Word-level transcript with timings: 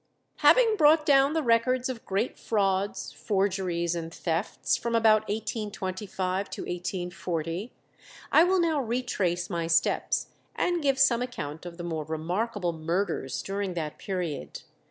Having 0.37 0.77
brought 0.77 1.05
down 1.05 1.33
the 1.33 1.43
records 1.43 1.87
of 1.87 2.05
great 2.05 2.39
frauds, 2.39 3.11
forgeries, 3.11 3.93
and 3.93 4.11
thefts 4.11 4.75
from 4.75 4.95
about 4.95 5.21
1825 5.29 6.49
to 6.49 6.61
1840, 6.63 7.71
I 8.31 8.43
will 8.43 8.59
now 8.59 8.81
retrace 8.81 9.47
my 9.47 9.67
steps 9.67 10.29
and 10.55 10.81
give 10.81 10.97
some 10.97 11.21
account 11.21 11.67
of 11.67 11.77
the 11.77 11.83
more 11.83 12.03
remarkable 12.05 12.73
murders 12.73 13.43
during 13.43 13.75
that 13.75 13.99
period. 13.99 14.63